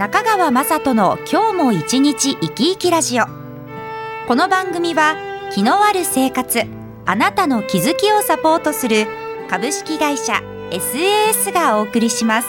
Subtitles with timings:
[0.00, 3.26] 中川雅人の今日も一日生き生きラジオ。
[4.26, 5.14] この番組は
[5.52, 6.62] 気のある生活
[7.04, 9.06] あなたの気づきをサポートする
[9.50, 10.40] 株式会社
[10.70, 12.48] SAS がお送りします。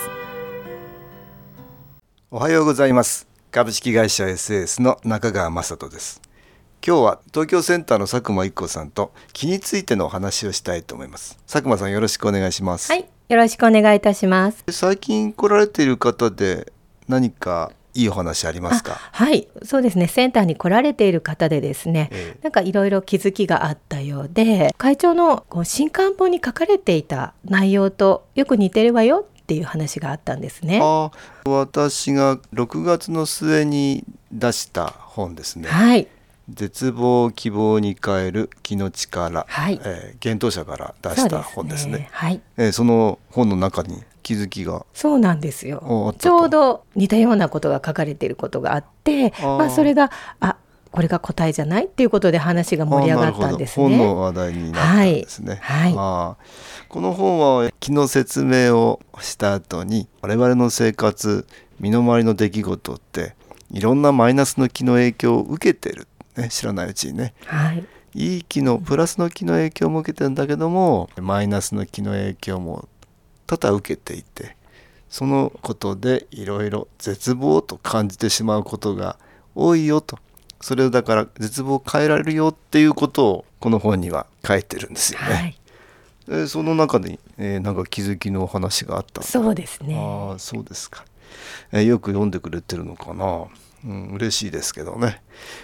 [2.29, 3.27] おはようございます。
[3.51, 6.21] 株式会社 SAS の中川雅人です。
[6.87, 11.37] 今日は東京センターの佐久間一子さんと気についてのお話をしたいと思います。
[11.47, 12.89] 佐久間さんよろしくお願いします。
[12.89, 14.63] はいよろしくお願いいたします。
[14.69, 16.71] 最近来られている方で
[17.11, 18.93] 何かいいお話ありますか？
[19.11, 19.47] はい。
[19.63, 20.07] そうですね。
[20.07, 30.79] センターに来られている方でですね、ええ、なんかいろいろ気づきがあったようで会長の新刊本に書かれていた内容とよく似てるわよっていう話があったんですね。
[30.81, 31.11] あ
[31.45, 35.67] 私が6月の末に出した本ですね。
[35.67, 36.07] はい。
[36.49, 39.79] 絶望希望に変える気の力、はい。
[39.83, 41.91] えー、幻冬者から出した本ですね。
[41.91, 44.85] そ、ね、はい、えー、その本の中に気づきが。
[44.93, 46.15] そうなんですよ。
[46.17, 50.57] ちょうど似たようなことが書かれていることがあってまあ、それがあ
[50.91, 53.87] これが答えじゃないっていうことで話が盛り上がったんですね。
[53.87, 55.59] 本の話題になったんですね。
[55.61, 61.47] はい、はい、この本は気の説明をした後に我々の生活
[61.79, 63.35] 身の回りの出来事って
[63.71, 67.33] いろんなマイナスの気の影響を受けてる、ね、知らないうちにね。
[67.45, 67.85] はい。
[68.13, 72.89] いい気のプラスの気の影響も受けてるんだけどもマイナスの気の影響も
[73.57, 74.55] 多々受けていて
[75.09, 79.17] そのことでいろいろ絶望と感じてしまうことが
[79.55, 80.17] 多いよと。
[80.61, 85.25] それをだから絶望を変えられるよっていうことをこの本には書いてるんですよね。
[85.25, 85.59] はい。
[86.29, 89.21] えその中に、えー、なんか気づきの話があった。
[89.21, 89.97] そうですね。
[89.97, 91.03] ああそうですか、
[91.73, 93.47] えー、よく読んでくれてるのかな。
[93.83, 95.21] うん、嬉しいですけどね。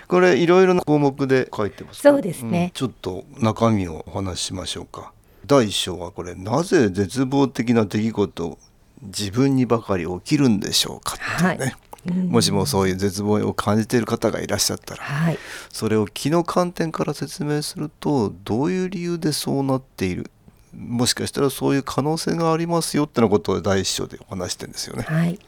[0.08, 5.14] これいろいろな項目で書いてますそうですね、うん、ちょっと中身をお話ししましょうか
[5.48, 8.58] 第一章はこれなぜ絶望的な出来事
[9.02, 11.76] 自分にばかり起きるんでしょうかってね、
[12.06, 15.40] はい、もしもそういう絶望を感じている方がいらっしゃったら、はい、
[15.72, 20.30] それを気の観点から説明するとどういう理由でそうなっている。
[20.76, 25.04] もしかしたらそういう可能性がありますよってなことを第一章でお話してるんですよね。
[25.04, 25.40] はい、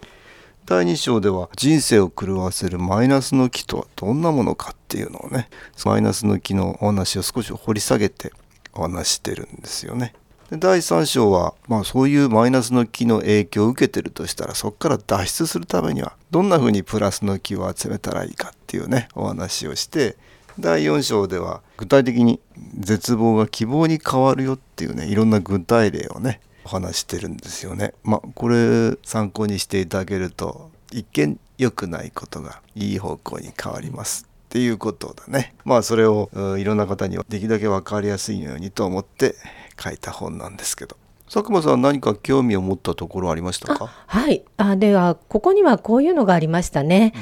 [0.66, 5.50] 第2章では人生を狂わせるマイナスの気とはどんなものかっていうのをね
[5.86, 8.32] マイナスの気のお話を少し掘り下げて
[8.74, 10.14] お話してるんですよね。
[10.50, 20.18] で第3章は、まあ、そういうマイナスの気の影響を受けてるとしたらそこから脱出するためにはどんなふうにプラスの気を集めたらいいかっていうねお話をして
[20.60, 22.40] 第4章では具体的に
[22.80, 27.94] 絶望が希望に変わるよっていうねいろんな具体例をねお話してるんですよね。
[28.04, 35.54] まあこれ参考にしていただけると一見良くないことがいい方向に変わりますっていうことだね。
[35.64, 39.36] まあそれをいろんな方にはできるだけ分かりやすいようにと思って
[39.80, 40.98] 書いた本なんですけど。
[41.32, 43.86] 佐久間さん何か興味を持ったところありましたか？
[44.08, 44.44] はい。
[44.58, 47.22] あではここにはこういうのがありましたね、うん、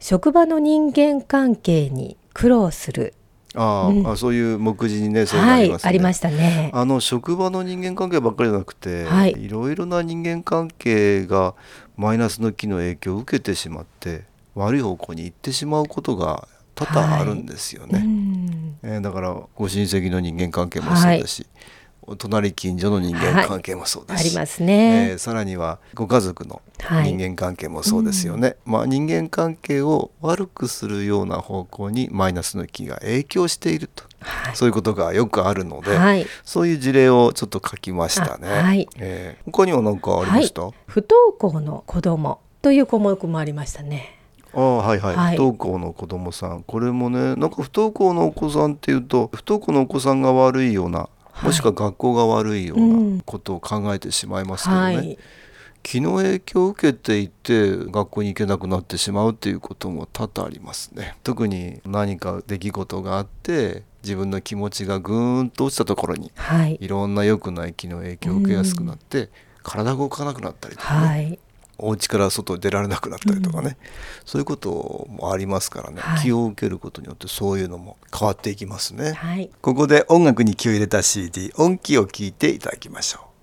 [0.00, 3.14] 職場の人間関係に苦労する。
[3.54, 6.72] あ、うん、あそういう目次にねそういうのありますね、はい、ありましたね。
[6.74, 11.54] あの職場の人間関係ばっかりじゃなくて、はい、いろいろな人間関係が
[11.96, 14.24] マイナスの気の影響を受けてしまって
[14.56, 21.46] 悪い方向に行ってしまうことが多々あるんですよね、はい、えー、だからご親戚の人間関係もそうだし、
[22.06, 28.56] はい、隣近所の人間関係もそうだし、はい、ありますね、えー、さらにはご家族の人間関係もそうですよね、はい。
[28.66, 34.04] うん、まあ、人間関係を悪くするような方向にマイナスの気が影響していると、
[34.54, 38.88] そういうことがよくあるので、そういう事例をちょっと書きましたね、はい。
[38.98, 44.23] えー、他には何かありました、不登校の子供という項目もありましたね
[44.54, 46.62] あはいはい、はい、不登校の子供さん。
[46.62, 51.08] これもねなんか不登校のお子さんっていうと不登校のお子さんが悪いような
[51.42, 52.80] もしくは学校が悪いよう
[53.16, 55.18] なことを考えてしまいますけどね、はい。
[55.82, 61.16] 気の影響を受けていて学校に行けなくなってしまうっていうことも多々ありますね。
[61.22, 69.28] 特に何か出来事があって自分の気持ちがぐーんと落ちたところに、はい、いろんな良くない気の影響を受けやすくなって、
[69.62, 71.38] 体が動かなくなったりとかね、はい、
[71.78, 73.86] お家から外出られなくなったりとかね、うん、
[74.24, 83.33] そういうこともありますからね、はい、気を受けることによってそういうのも変わっていきますね、はい、ここで音楽に気を入れた CD 音気を聞いていただきましょう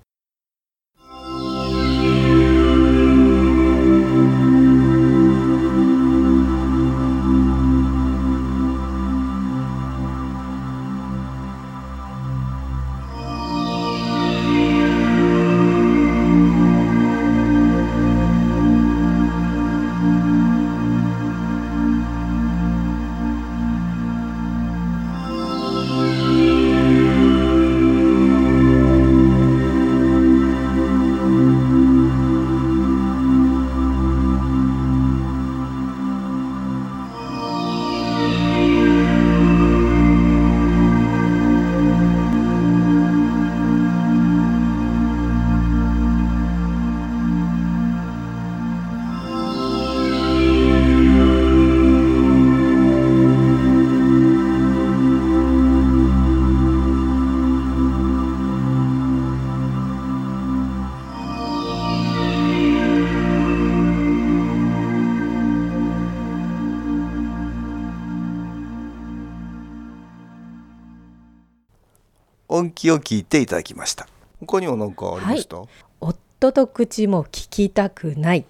[72.51, 74.07] 音機を聞いていただきました。
[74.41, 75.67] 他には何かありました、はい、
[76.01, 78.45] 夫と口も聞きたくない。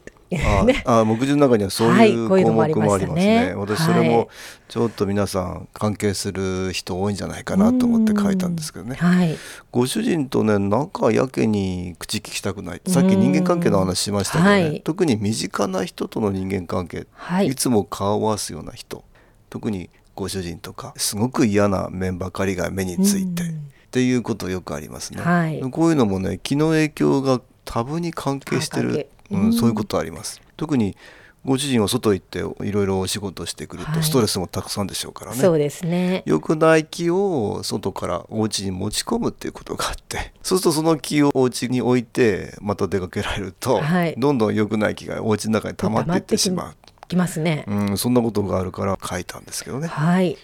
[0.45, 0.65] あ
[1.01, 3.37] あ目次の中にはそういう項目もありますね。
[3.37, 4.29] はい、私それも
[4.69, 8.95] ちょっと皆さん関係する人多いんじゃないかなと思って書いたんですけどね。
[8.95, 9.37] はい、
[9.71, 12.81] ご主人とねなんかやけに口聞きたくない。
[12.87, 19.03] さっき人間関係の話しましたけどね、はい、特に身近な人との人間関係、はい、いつも顔を合わすような人。
[19.49, 23.43] 特にご主人とかすごく嫌な面ばかりが目について。
[23.91, 30.41] っていうことよくありますね、はい、こういうのもね気の影響が多分に関係してるうん、そういうことあります。
[30.57, 30.97] 特に
[31.45, 36.21] ご主人は外行っていろいろお仕事してくるとストレスもたくさんでしょうからね、はい、そうですね。
[36.25, 46.75] 良くない気を外からお家に持ち込むっていうことがあって そうするとその気をお家に置いてまた出かけられると、はい、どんどん良くない気がお家の中に溜まっていってしまう。
[47.07, 49.87] きますね、うん、そんなことがあるから書いたんですけどね。
[49.87, 50.37] はい。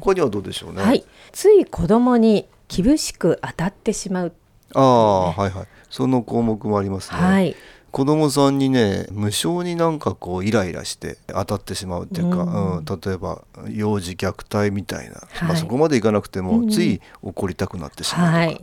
[0.00, 2.46] 他にはどうでしょうね、はい、つい子供に
[2.82, 4.32] 厳しく当たってしまう、ね、
[4.74, 5.66] ああはいはい。
[5.90, 7.56] その項目もありますね、はい。
[7.92, 18.60] 子供さんにね無性になんかこうイライラして当たってしまうっていうか、うん、例えば幼児虐待みたいな、はい、まあ、そこまでいかなくても、つい怒りたくなってしまうとか、はい、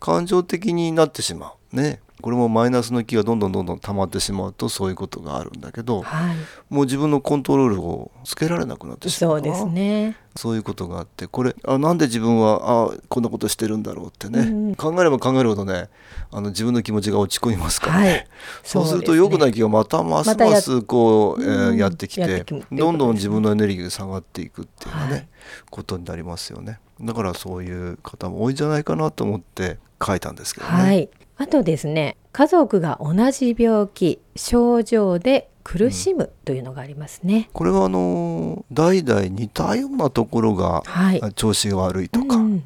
[0.00, 1.76] 感情的になってしまう。
[1.76, 6.36] ねこれもマイナスの気がどんどんどんどん溜まってしまうとそういうことがあるんだけど、はい、
[6.70, 10.16] もう自分のコントロールをつけられなくなってしまうそうですね。
[10.36, 15.90] そういうことがあってこれあなんで自分はあこんなことしてるんだろうってね、うん、考えれば考えるほどね
[16.30, 18.28] あの自分の気持ちが落ち込みますからね、はい、
[18.64, 25.28] そうすると良くない気がまたますますこう、ま、えー、やってきて、どんどん自分のエネルギーが下がっていくっていうね、はい、
[25.70, 26.80] ことになりますよね。
[27.02, 30.72] だからそういう方も多いんじゃないかなと思って書いたんですけどね。
[30.72, 31.10] はい
[31.42, 42.64] あとですね家族が同じ病気症状で苦しむというのがありますね、うん、これはあの代々似たようなところが、はい、調子が悪いとか、うん。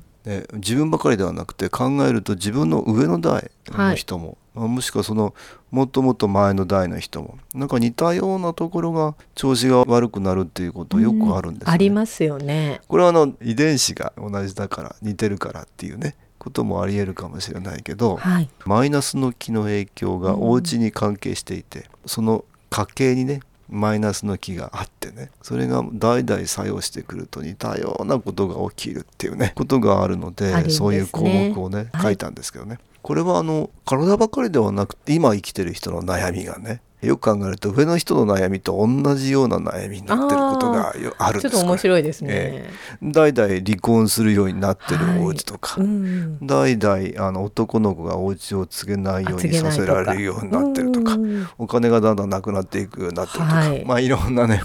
[0.54, 5.34] 自分ばかりではなくて考えると自分の上の代の人も、はい、もしくはその
[5.70, 11.64] もっともっと前の代の人もなんか似たようなところが調子が悪くなるっていうことよくあるんです、ね。
[11.68, 12.80] うん、ありますよね。
[12.88, 32.78] これはあの遺伝子が同じだから似てるからっていうねこともありえるかもしれないけど、はい、マイナスの気の影響がお家に関係していて、うん、その家系にねマイナスの気があってねそれが代々作用してくると似たようなことが起きるっていうねことがあるので、ね、そういう項目をね、はい、書いたんですけどね。
[33.02, 41.50] これはあの体ばかりではなくて今生きてる人の悩みがねよく考えると上の人の悩みと同じような悩みになってることがあるんです。
[41.50, 51.16] ちょっと面白いですね、えー、代々離婚するようになってるお家とか、はいうん、代々あの男の子がお家を継げないようにさせられるようになってるとか
[51.58, 54.62] お金がだんだんなくなっていくようになってるとか、はい、まあいろんなね、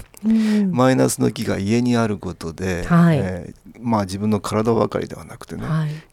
[0.70, 5.64] マイナスの気が家にあることで、はい、えー、まあ自分の体ばかりではなくてね、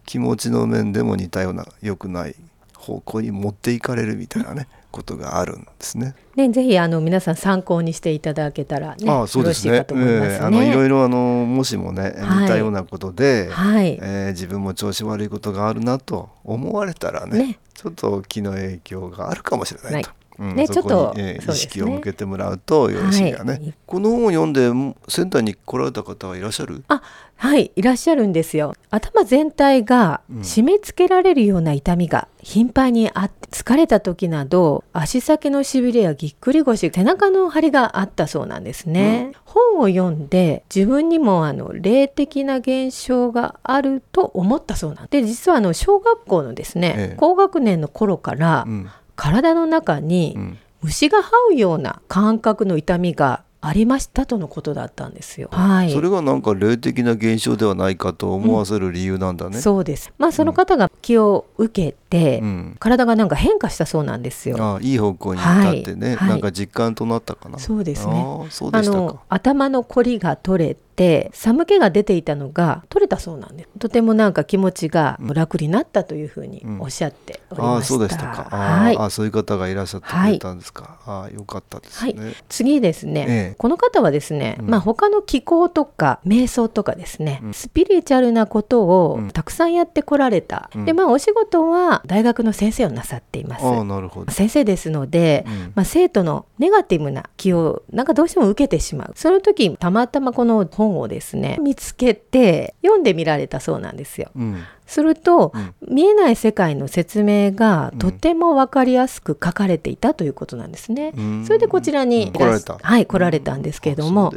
[0.06, 2.36] 気持ちの面でも似たような良くない
[2.76, 6.16] 方向に持っていかれるみたいなね、ことがあるんですね。
[6.36, 9.74] ね、ぜひあの皆さん参考にしていただけたら、ね、あそうですね。
[9.74, 20.12] いえー、あのいろいろあのもしもね、似たようなことで、はい、えー、自分も調子悪いことがあるなと思われたらね、ねちょっと気の影響があるかもしれないと。
[20.40, 24.72] うん、ね、ちょっと、えー、意識を向けてもらうとよろしいがね、はい、この本を読んで
[25.08, 26.84] センターに来られた方はいらっしゃる？
[26.88, 27.02] あ
[27.36, 28.76] はいいらっしゃるんですよ。
[28.90, 50.38] 頭全体が締め付けられるような痛みが頻繁にあって疲れた時など足先のしびれやぎっくり腰背中の張りがあったそうなんですね、うん、本を読んで自分にもあの霊的な現象があると思ったそうなんで実はあの小学校のですね、ええ、高学年の頃から、うん体の中に
[50.82, 55.50] 虫が這うような感覚の痛みがありましたとのことだったんですよ。
[55.52, 55.92] はい。
[55.92, 59.58] それがなんか霊的な現象ではないかと思わせる理由なんだね。
[59.58, 60.14] うん、そうです。
[60.18, 64.56] まあその方が気を受けて、うん、体がなんか変化したそうなんですよ。
[64.58, 67.60] あいい方向に立ってね、はい、なんか実感となったかな。
[67.60, 68.14] そうですね。
[68.14, 73.70] あの頭のこりが取れて寒気が出ていたのが取れたそうなんです。
[73.80, 78.58] とてもなんか気持ちが楽になったというふうにおっしゃっておりました、うん、あそうでしたか。
[78.58, 93.66] はい、あそういう方がいらっしゃってくれたんですか、はい、あよかったですね、はい、次ですね、ええ、この方はですね、うん、まあ他の気候とか瞑想とかですね、うん、スピリチュアルなことをたくさんやってこられた、でまあお仕事は大学の先生をなさっています。
[93.66, 94.32] あなるほど。
[94.32, 99.14] 先生ですので、まあ生徒のネガティブな気をなんかどうしても受けてしまう。
[99.16, 104.32] その時たまたまこの本本をですね見つけて読んでみられたそうなんですよ。
[104.36, 111.14] うん、すると、うん、見えない世界の説明がとても分かりやすく書かれていたということなんですね。
[111.16, 112.78] うん、それでこちらに、来られた。
[112.82, 114.34] はい来られたんですけれども、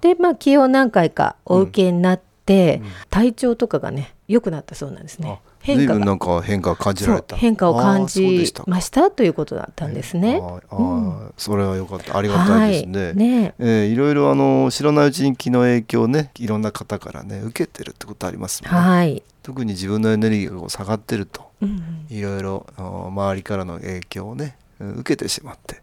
[0.00, 2.25] でまあ気を何回かお受けになって、
[3.10, 5.40] 体調とかがね良くなったそうなんですね。
[5.60, 7.36] 変化なんか変化を感じられた。
[7.36, 10.40] 変化を感じましたということだったんですね。
[10.40, 12.16] あーあー、うんそれは良かった。
[12.16, 13.04] ありがたいですね。
[13.04, 13.54] はい、ね。
[13.58, 18.78] えーいろいろあの知らないうちに気の影響をねいろんな方からね受けてるってことありますもんね。
[18.78, 25.82] はい、特に自分のエネルギーが下がってるとうんいろいろ周りからの影響をねうん受けてしまって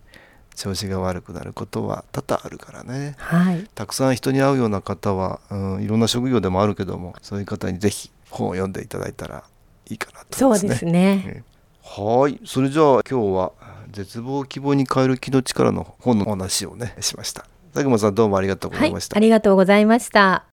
[0.55, 3.15] 調子が悪くなることは多々あるからね。
[3.17, 9.43] はい、たくさん人に会うような方は、うん、いろんな職業でもあるけどもそういう方にぜひ本を読んでいただいたら
[9.89, 11.15] いいかなとそ思いうますね。
[11.15, 11.25] ですね。
[11.27, 11.53] えー
[11.85, 13.51] はいそれじゃあ今日は
[13.91, 20.52] 絶望を希望に変える気の力の本のお話をねしました佐久間さんどうもありがとうござはいいまし、た、ありがとうございました。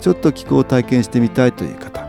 [0.00, 2.08] ちょっと気候を体験してみたいという方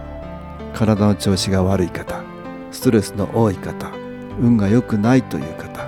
[0.74, 2.24] 体の調子が悪い方
[2.72, 3.92] ストレスの多い方
[4.40, 5.88] 運が良くないという方